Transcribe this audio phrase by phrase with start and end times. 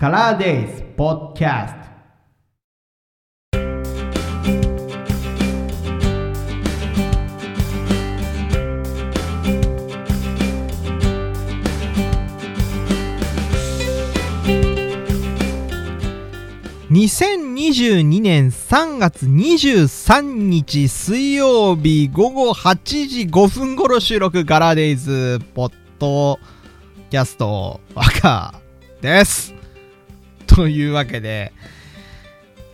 [0.00, 1.88] カラーデイズポッドキャスト
[16.92, 26.38] 2022年3月23日水曜日午後8時5分頃収録ガラデイズポッド
[27.10, 28.54] キャスト赤
[29.00, 29.57] です。
[30.48, 31.52] というわけで、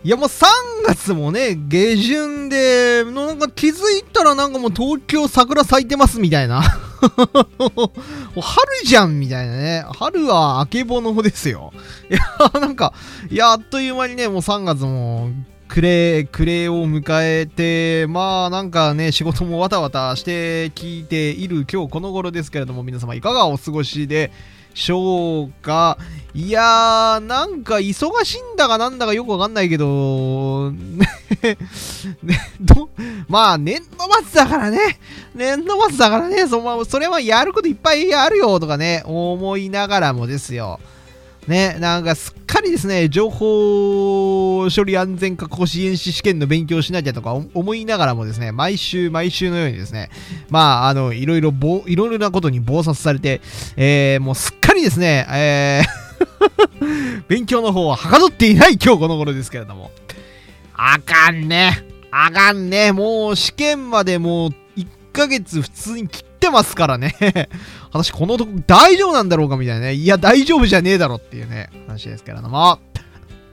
[0.03, 0.45] いやもう3
[0.85, 6.61] 月もね、下旬で、なんか気づいたらなんかもう東京桜咲いてますみたいな。
[7.01, 7.91] 春
[8.85, 9.85] じゃんみたいなね。
[9.97, 11.73] 春はあけぼのですよ。
[12.09, 12.93] いや、なんか、
[13.29, 15.31] いや、あっという間にね、もう3月も、
[15.67, 24.31] 暮れ、暮れを迎えて、まあなんかね、仕事もわたわたして聞いている今日この頃ですけれども、皆様いかがお過ごしで
[24.75, 25.97] しょうか。
[26.33, 31.07] いやー、なんか忙しいんだかなんだかよくわかんないけど、 ね、
[32.59, 32.89] ど、
[33.29, 34.99] まあ年度末だからね、
[35.33, 40.81] 年度末だからね、そそれはやることいっぱいあるよとかね、思いながらもですよ。
[41.47, 50.09] ね、なんかすっかりですね、情報処理安全確保支援士試験の勉強しなきゃとか思いながらもですね、毎週毎週のようにですね、
[50.49, 51.53] まあ、あの、いろいろ、
[51.85, 53.41] いろいろなことに暴殺されて、
[53.77, 56.05] えー、もうすっかりですね、えー
[57.27, 59.91] 勉強の方ははかどっていない今日この頃ですけれども。
[60.73, 61.83] あかんね。
[62.11, 62.91] あかんね。
[62.91, 67.15] もう試験までもう1ヶ月普通に切ってますからね。
[67.95, 69.93] 私このとこ大丈夫なんだろうかみたいなね。
[69.93, 72.77] いや、大丈夫じゃねえだろっていうね、話ですけれども。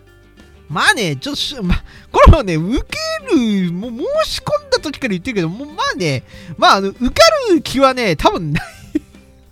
[0.68, 1.76] まあね、ちょっと、ま、
[2.10, 3.90] これはね、受ける、もう
[4.24, 6.24] 申し込んだ時から言ってるけど、もうまあね、
[6.58, 7.12] まあ、あの、受か
[7.52, 8.64] る気はね、多分ない。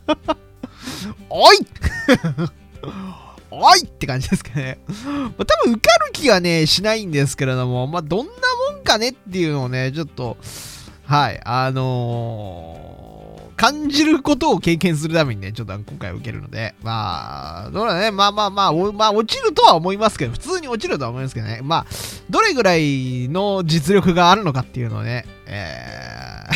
[1.30, 1.58] おい
[3.52, 4.80] おいって感じですかね。
[4.88, 8.32] まあ、多分受かる気はね、しないんですけれども、まあ、どんな
[8.72, 10.36] もんかねっていうのをね、ちょっと、
[11.06, 13.09] はい、あのー
[13.60, 21.86] 感じることを経験するためにね、ちょっと今回受けるので、まあ、どうだね、まあまあまあ、まあ、落ちるとは思いますけど、普通に落ちるとは思いますけどね、まあ、
[22.30, 26.46] どれぐらいの実力があるのかっていうのをね、え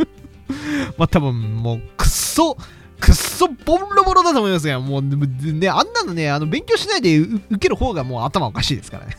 [0.00, 2.56] ー まあ多分もう、くっそ、
[2.98, 9.16] くっそボロボロだと思いますが、もうね、あんなのね、あの勉強しないで受ける方がもう頭おかしいですからね。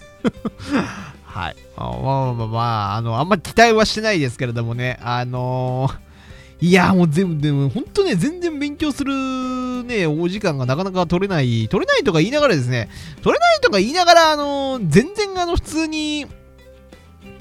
[1.24, 1.56] はい。
[1.78, 6.05] まあまあまあ、まあ、あの、あんま期待はしてないですけれどもね、あのー
[6.66, 9.14] いやもう全部、でも本当ね、全然勉強する
[9.84, 12.90] ね、お時間がなかなか取れない、取れないとか言いながらですね、
[13.22, 16.26] 取れないとか言いながら、あの全然あの、普通に、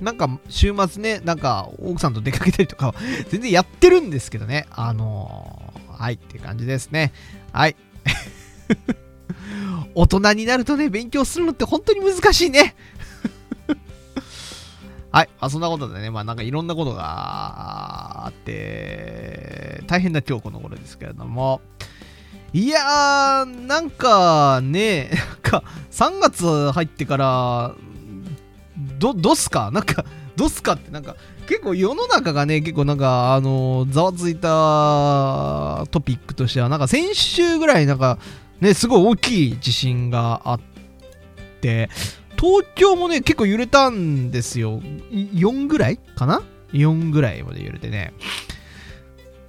[0.03, 2.95] なんか週末ね、なんか奥さんと出かけたりとか
[3.31, 4.67] 全然やってるんですけどね。
[4.71, 7.15] あのーはいって感じですね。
[7.51, 7.77] はい。
[9.95, 12.75] 大人になるとね、勉強するのって本当に難しいね。
[15.15, 15.29] はい。
[15.41, 21.61] まあ、そんなことでね、まあなんかいろんなことがあって、大変な今日この頃ですけれども、
[22.53, 27.75] いやー、なんかね、 なんか3月入ってから、
[28.99, 29.71] ど、どすか？
[29.71, 30.05] なんか、
[30.35, 30.91] どすかって？
[30.91, 31.15] なんか、
[31.47, 38.19] 結構世の中がね、結構なんか、あのざわついたトピックとしては、なんか先週ぐらいなんか、
[38.61, 40.61] ね、すごい大きい地震があっ
[41.61, 41.89] て、
[42.37, 44.81] 東京もね、結構揺れたんですよ。
[45.11, 48.13] 4ぐらいかな ?4 ぐらいまで揺れてね。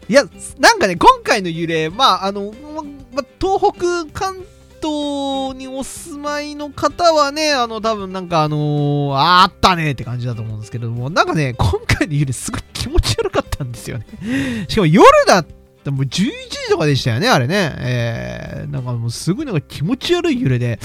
[0.08, 0.24] いや、
[0.60, 4.44] なんかね、今回の揺れ、まあ、あの、まま東北、関
[4.82, 14.06] 東にお住まいの方はね、あの、多分なんかあのーあったねって感じだと思うんですけども、なんかね、今回の揺れすごい気持ち悪かったんですよね。
[14.70, 15.48] しかも夜だっ
[15.84, 16.32] た、もう11時
[16.70, 17.74] とかでしたよね、あれね。
[17.80, 20.80] えー、なんかもうすごいなんか気持ち悪い揺れで、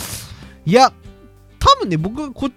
[0.65, 0.95] いや、
[1.61, 2.51] 多分ね、僕がこ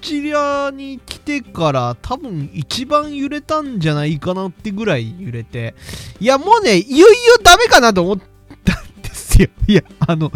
[0.00, 5.74] ちらに来てから多分一番揺れたんじゃないかなってぐらい揺れて、
[6.20, 7.06] いや、もうね、いよいよ
[7.42, 8.18] ダメかなと思っ
[8.64, 9.48] たんですよ。
[9.66, 10.30] いや、あの、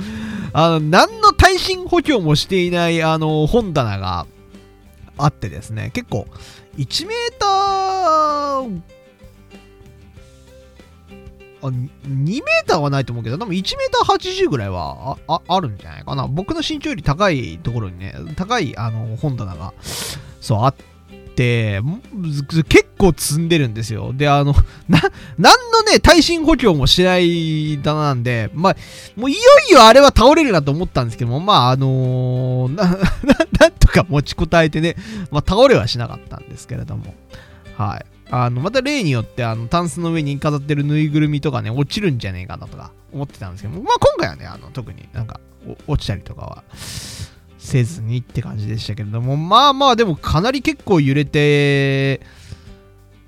[0.52, 4.26] あの、何の耐震補強もしていない、あの、本棚が
[5.18, 6.26] あってですね、結構、
[6.78, 8.80] 1メーター、
[11.62, 11.74] あ2
[12.08, 16.26] メーターはないと思うけど、多分1メーター80ぐらいはああるんじゃないかな。
[16.26, 19.72] 僕の身長より高いところにね、高いあの本棚が、
[20.40, 20.74] そう、あっ
[21.34, 21.80] て、
[22.68, 24.12] 結構積んでるんですよ。
[24.12, 24.54] で、あの、
[24.88, 25.00] な、
[25.38, 28.76] なんのね、耐震補強もしない棚なんで、まあ、
[29.16, 32.98] もういよいよあれは倒れるなと思ったんですけども、まあ、あのー な、な、
[33.58, 34.96] なんとか持ちこたえてね、
[35.30, 37.14] まあ、倒れはしなかったんですけれども、
[37.76, 38.04] はい。
[38.34, 45.38] あの、また例によって、あの、タンスの上に飾ってるぬいぐるみとかね、落ちるんじゃねえかなとか思ってたんですけど、まあ、今回はね、あの、特になんか、
[45.86, 46.64] 落ちたりとかは
[47.58, 52.22] せずにって感じでしたけれども、まあまあでもかなり結構揺れて、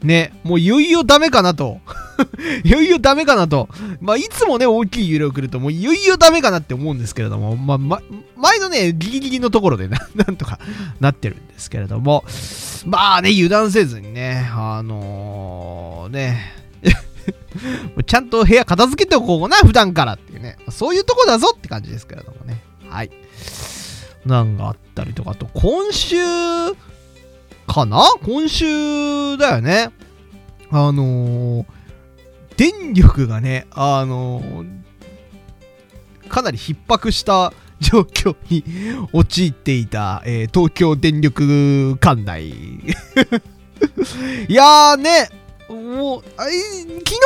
[0.03, 1.81] ね、もういよいよダメかなと。
[2.65, 3.69] いよいよダメかなと。
[4.01, 8.03] まあ、いつもね、大きい揺れを来ると、もういよいよダメかなって思うんですけれども、まあ、ま、
[8.37, 10.59] 前のね、ギリギリのところでな、 なんとか
[11.01, 12.25] なってるんですけれども、
[12.87, 16.53] まあね、油断せずにね、あのー、ね、
[18.07, 22.63] ちゃんと部屋片付けておこうかな、普段からっていうね、そういうとこだぞって感じですけれどもね。
[22.89, 23.11] はい。
[24.27, 26.17] なんかあったりとか、あと、今週、
[27.67, 28.03] かな？
[28.23, 29.91] 今週だよね。
[30.71, 31.67] あのー、
[32.57, 38.65] 電力がね、あのー、かなり逼迫した状況に
[39.13, 42.49] 陥っていた、えー、東京電力管内。
[44.49, 45.29] いやーね、
[45.69, 46.51] もう、昨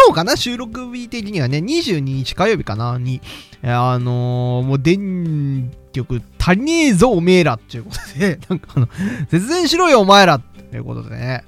[0.08, 3.20] 日かな収録日的にはね、22日火曜日かなに、
[3.62, 8.88] あのー、もう電力足りねえぞ、おめえらっていうことで、なんかあの、
[9.30, 11.44] 節電しろよ、お前らっていうことでね、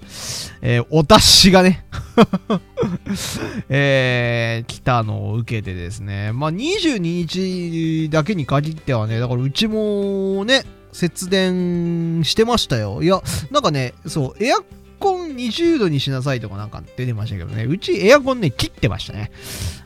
[0.62, 1.84] えー、お達しがね
[3.68, 13.02] えー、来たのを受けてですね、まあ、22日だけに限ってはね、だからうちもね、節電してましたよ。
[13.02, 14.56] いや、なんかね、そう、エア
[14.98, 19.30] コン20度にしなさいとかなんか出てましたけどね、うちエアコンね、切ってましたね。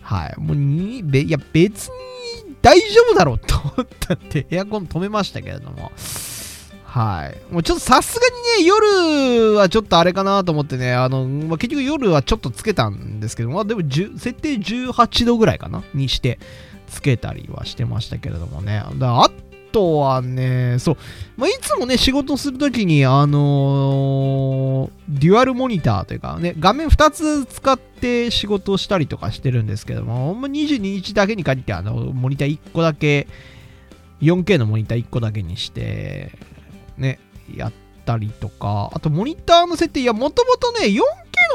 [0.02, 0.34] はい。
[0.38, 1.94] もうに、いや、別に
[2.62, 5.92] 大丈夫だろうと思ったってエアコン止めましたけれども。
[6.94, 7.52] はい。
[7.52, 8.26] もうちょっとさすが
[8.60, 16.38] にね、夜はちょっとあれかなと思ってね、あの、まあ、結局夜はちょっとつけたんですけど、までも設定18度ぐらいかなにして
[16.86, 18.84] つけたりはしてましたけれどもね。
[18.94, 19.30] だあ
[19.72, 20.96] とはね、そう、
[21.36, 33.26] まあ、いつもね、仕事するときに、あのー、デュアルモニターというかね、画面2つ使って仕事をしたりとかしてるんですけども、ほんま22日だけに限って、あの、モニター1個だけ、
[34.22, 36.30] 4K のモニター1個だけにして、
[36.96, 37.18] ね、
[37.54, 37.72] やっ
[38.04, 41.00] たりとか、あとモニターの設定、いや、もともとね、4K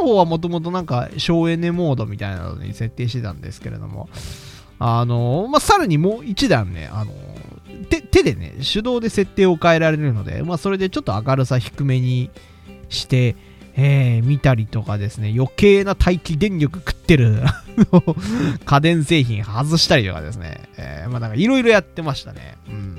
[0.02, 4.10] の方はもともとなんか省エネモードみたいなのに設定してたんですけれども、
[4.80, 7.12] あのまあ、さらにもう一段ね、あの
[7.90, 12.30] 手手でね、手動で設定を変えられるので、まあ、それでちょっと明るさ低めに
[12.88, 13.36] して、
[13.76, 17.44] えー、見たりとかですね、余計な待機電力食ってる
[18.66, 22.58] 家電製品外したりとかですね、えー、まなんかいろいろやってましたね。
[22.68, 22.99] うん。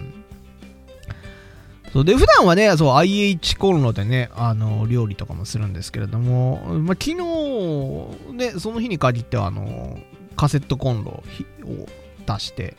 [1.92, 9.98] そうで、普段はね、そう、IH コンロでね、あの、料理とかもするんですけれども、まあ、昨日、ね、その日に限っては、あの、
[10.36, 11.24] カセットコンロを
[12.26, 12.76] 出して、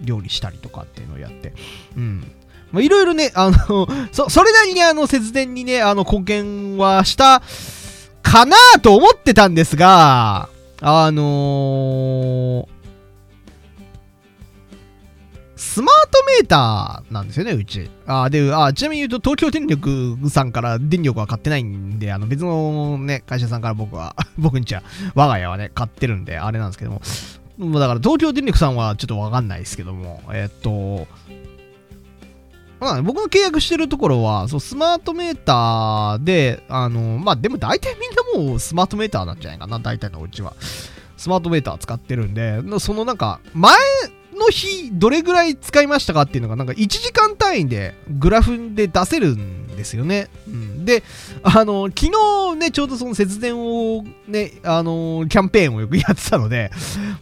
[0.00, 1.52] 料理したりとかっていうのをやって、
[1.96, 2.32] うん。
[2.78, 7.42] いろいろね、あの、 そ、それなりにあの、節電にね、あの、貢献はした
[8.22, 10.48] かなと思ってたんですが、
[10.80, 12.66] あのー、
[15.60, 17.90] スマートメーターなんですよね、うち。
[18.06, 24.82] あで、あちなみに言うと、東京電力さんから電力は買ってないんで、あの別のね、会社さんから僕は、 僕んちは、
[25.14, 27.02] 我が家はね、買ってるんで、あれなんですけども、
[27.58, 31.06] もうだから東京電力さんはちょっとわかんないですけども、えっと、
[32.80, 40.54] まあ、僕の契約してるところは、そうスマートメーターで、あの、まあでも大体みんなもうスマートメーターなんじゃないかな、大体のうちは。
[41.18, 43.76] スマートメーター使ってるんで、そのなんか、前
[44.40, 50.28] の日、どれぐらい使いましたかっていうのが、なんか1時間単位でグラフで出せるんですよね。
[50.48, 51.02] うん、で、
[51.42, 52.06] あの、昨
[52.52, 56.70] 日ね、ちょうどその節電をね、あの、キャンペーンをよくやってたので、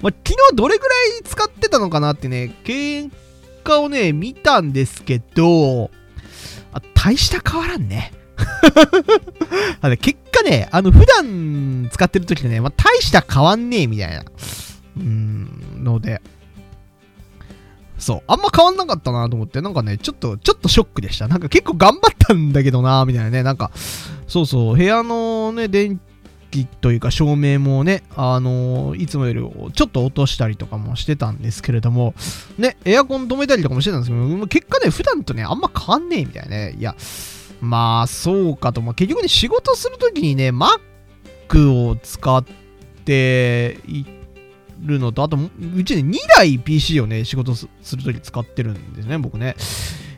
[0.01, 3.11] まあ、昨日どれぐらい使ってたのかなってね、結
[3.65, 5.91] 果をね、見たんですけど、
[6.73, 8.13] あ大した変わらんね。
[9.81, 14.25] あ結果ね、あの、普段使ってる時とね、まあ、大した変わんねえみたいな。
[14.97, 16.21] うん、ので、
[17.99, 18.23] そう。
[18.27, 21.29] あんま変わんなかったなと思って、なんかね、ちょっと、ちょっとショックでした。
[21.29, 23.43] なんか結構頑張ったんだけどなみたいなね。
[23.43, 23.71] なんか、
[24.27, 26.01] そうそう、部屋のね、電
[26.51, 32.15] 気というか照明もね、あのー、いつもよりちょっと落としたりとかもしてたんですけれども、
[32.57, 36.77] ね、エアコン止めたりとかもしてたんですけど、結果ね、普段とね、あんま変わんねえみたいなね。
[36.79, 36.95] いや、
[37.61, 38.81] まあ、そうかと。
[38.81, 42.45] まあ、結局ね、仕事するときにね、Mac を使っ
[43.05, 44.18] ていて、
[44.81, 47.67] るのと、あと、うちね、2台 PC をね、仕事す
[47.97, 49.57] るとき使ってるんですね、僕ね。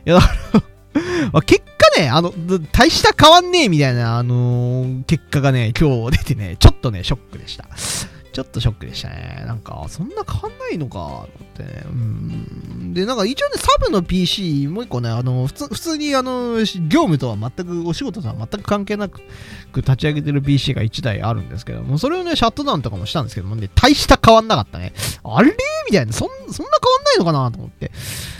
[0.05, 0.61] いや、だから
[1.33, 1.61] ま、結
[1.95, 2.33] 果ね、あの、
[2.71, 7.65] 大した変わんねえみたいな、あのー、結果がね、今日出てね、ちょっとね、ショックでした。
[8.31, 9.43] ちょっとショックでしたね。
[9.45, 11.83] なんか、そんな変わんないのか、と思ってね。
[11.85, 12.93] うん。
[12.93, 19.21] で、なんか一応ね、サブの PC、もう一個ね、あの、普通、普通にあの、業務とは全く、お仕事とは全く関係なく
[19.75, 24.93] 立ち上げてる PC が1台あるんですけども、それをね、シャットダウンとかもしたんですけどもね、大した変わんなかったね。
[25.23, 25.55] あれ？
[25.89, 27.87] みたいな、そん、そんな変わんないのかなと思って。
[27.87, 27.89] い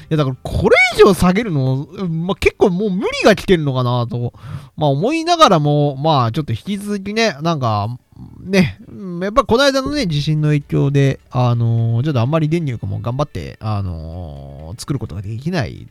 [0.10, 4.33] や、だからこれ以上下げるの、まあ、結構もう無理が来てるのかなと、
[4.75, 7.98] まあ思いながらも、まあちょっと引き続きね、なんか、
[8.40, 8.80] ね、
[9.22, 15.88] やっぱこの間のね、地震の影響で、あのー、ちょっとあんまり電力も頑張って、あのー、作ることができない、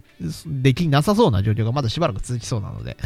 [0.46, 2.96] できなさそうな状況がまだしばらく続きそうなので、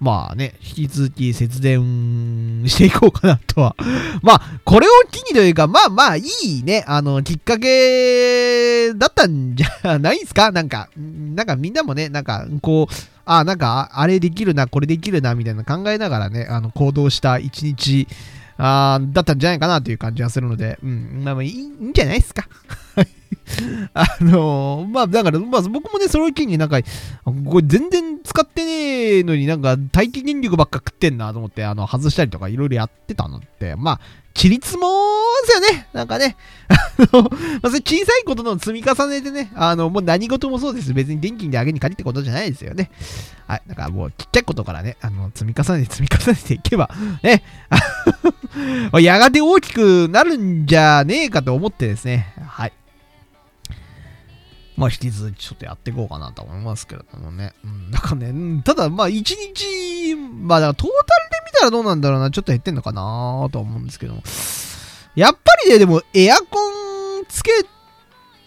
[0.00, 3.76] まあね、引き続き節電していこうかなとは。
[4.22, 10.50] まあ、これを機にというか、まあまあ、いいね、あの、きっかけだったんじゃないですか？
[10.52, 12.94] なんか、なんかみんなもね、なんか、こう、
[13.26, 18.08] あ、なんか、あれできるな、これできるな、みたいな考えながらね、あの、行動した一日、
[18.56, 22.46] あだったんじゃないかなという感じがするので、うん、まあまあ、いいんじゃないですか？
[23.94, 26.80] あのー、まあ、だから、まあ、僕もね、それを機になんか、
[27.24, 34.00] これ全然使ってねえのになんか、待機電力ばっか食ってんなと思って、あの、外したりとかいろいろやってたのって、まあ、
[34.34, 34.88] ちりつも
[35.42, 35.88] ですよね。
[35.92, 36.36] なんかね。
[36.68, 36.76] あ
[37.12, 37.28] の、ま
[37.62, 40.94] あ、それ小さいことの積み重ねでね、あの、もう何事もそうです。
[40.94, 42.90] 別に電気で上げに借りってことじゃないですよね。
[43.46, 43.62] はい。
[43.66, 46.90] だからもうちっちゃいことからね、あの、積み重ねて積み重ねていけば、
[47.22, 47.42] ね、
[49.00, 52.32] やがて大きくなるんじゃねえかと思ってですね。
[52.40, 52.72] はい。
[54.80, 57.52] まあ、引き続きちょっとやっていこうかなと思いますけれどもね。
[57.62, 63.02] うん、なんかね、ただまあ、一日、まあ、だからトータルで見たらどうなんだろうな、ちょっと減ってんのかな
[63.52, 64.22] とは思うんですけども
[65.16, 67.50] やっぱりね、でも、エアコンつけ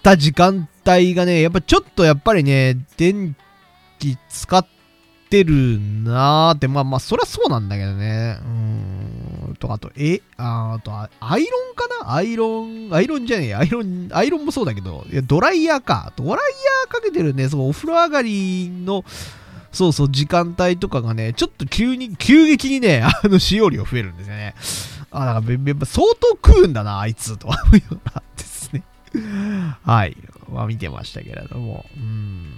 [0.01, 3.35] た時間帯がね、やっぱちょっとやっぱりね、電
[3.99, 4.65] 気使っ
[5.29, 8.39] てるなーって、まあまあ、そりゃそうなんだけどね。
[9.67, 12.13] と、あと、え、ああと、アイロンかな？
[12.15, 16.11] アイロン、アイロンじゃねえ、アイロン、アイロンもそうだけど、いやドライヤーか。
[16.17, 19.05] ドライヤーかけてるね、そのお風呂上がりの、
[19.71, 24.53] そうそう、時間帯とかがね、ちょっと急に、急激にね、 あの、使用量増えるんですよね。
[25.11, 28.83] あ、だから、やっぱ相当食うんだな、あいつ、と思うようなですね。
[29.81, 30.17] はい。
[30.51, 31.85] まあ、見てましたけれども。
[31.95, 32.49] うん。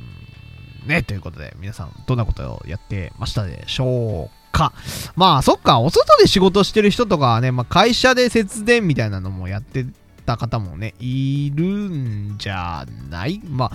[0.88, 4.45] ね、ということで、皆さん、どんなことをやってましたでしょうか？
[4.58, 4.74] か。
[5.16, 9.86] まあ、そっか、お外で仕事してる人とかはね、まあ、会社で節電みたいなのもやって
[10.26, 13.42] た方もね、いるんじゃない？
[13.46, 13.72] まあ、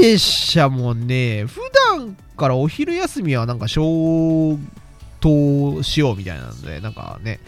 [0.00, 1.60] 弊社もね、普
[1.94, 4.58] 段からお昼休みはなんか消
[5.20, 7.40] 灯しようみたいなので、なんかね、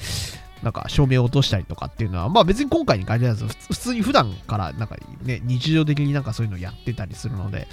[0.62, 7.68] なんか照明を落としたりとかっていうのは、まあ別に今回に限らず、普通に普段からなんかね、日常的になんかそういうのをやってたりするので、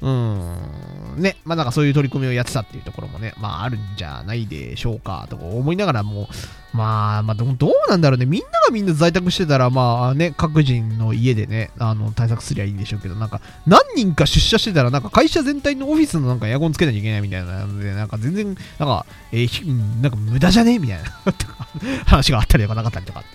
[0.00, 6.26] うーん、ね、まあなんかそういう取り組みをやってたっていうところもね、まああるんじゃないでしょうか、と思いながらもう、
[6.72, 8.26] まあ、まあど、どうなんだろうね。
[8.26, 18.56] みんながみんな在宅してたら、まあね、各人の家でね、あの、対策すりゃいいんでしょうけど、なんか、何人か出社してたら、なんか会社全体のオフィスのなんかエアコンつけなきゃいけないみたいなので、なんか全然、なん
[18.88, 20.78] か、えー、なんか無駄じゃね？
[20.78, 21.04] みたいな。
[22.06, 23.26] 話 があったりとかなかったりとか、ね、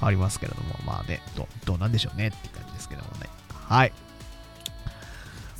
[0.00, 3.28] ありますけれども、まあね、どどうなんでしょうねって感じですけどもね。
[3.50, 3.92] はい。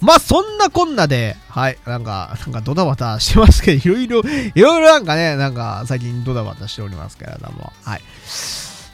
[0.00, 8.00] まあそんなこんなで、はい、なんか、なんかドタバタしてますけど、いろいろ、いろいろなんかね、なんか最近ドタバタしておりますけれども、はい。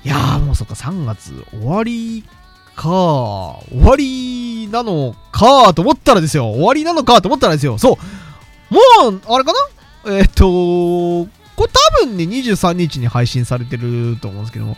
[0.05, 2.25] いやーもうそっか、3月終わり
[2.77, 7.99] か、終わりなのかと思ったらですよ、終わりなのかと思ったらですよ、そ
[8.71, 8.81] う、も
[9.17, 9.53] う、あれか
[10.05, 10.13] な？
[10.13, 11.27] えー、っと、
[11.59, 14.77] これ多分ね、23日に配信されてると思うんですけども、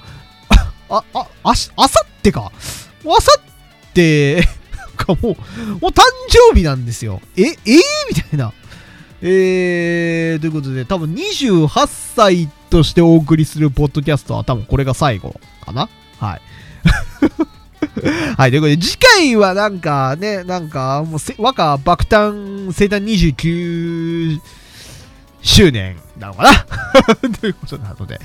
[0.88, 2.50] あ、あ、あし、あさってか。
[2.50, 4.48] あさって、
[4.96, 5.36] かもう、もう
[5.90, 7.20] 誕生日なんですよ。
[7.36, 7.56] え、えー、
[8.08, 8.54] みたいな。
[9.20, 11.68] えー、ということで、多分28
[12.16, 16.40] 歳としてお送りするポッドキャストは多分これが最後かなはい。
[18.38, 24.40] はい、ということで、次回はなんかね、なんか、もう和歌爆誕生誕29
[25.42, 26.66] 周年なのかな？
[27.40, 28.20] ということなので、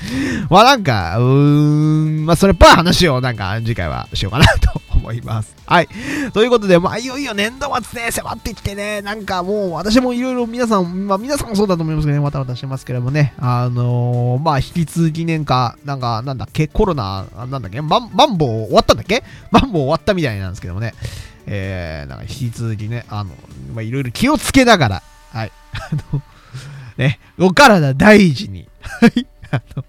[0.49, 5.55] まあなんか、うーん、まあそれっぽい話をなんか次回はしようかなと思います。
[5.65, 5.87] はい。
[6.33, 19.23] ということで、まあいよいよ年度末ね、迫ってきてね、なんかもう私もいろいろ皆さん、まあ皆さんもそうだと思いますけどね、わたわたしてますけどもね、あのー、まあ引き続き年か、なんか、なんだっけ、コロナ、なんだっけ、マンマンボウ終わったんだっけ？
[19.51, 20.93] マンボウ終わったみたいなんですけどもね、
[21.45, 23.31] えー、なんか引き続きね、あの、
[23.73, 25.51] まあいろいろ気をつけながら、はい。
[25.73, 26.21] あの
[26.97, 29.83] ね、お体大事に、はい、あの、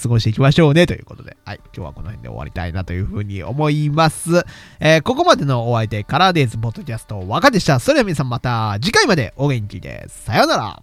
[0.00, 4.44] 過ごしていきましょうねということで、はい、今日はこの辺で終わりたいなというふうに思います。
[4.80, 7.80] えー、ここまでのお相手、カラーデイズポッドキャスト、若でした。
[7.80, 10.24] それでは皆さんまた次回までお元気です。
[10.24, 10.82] さようなら。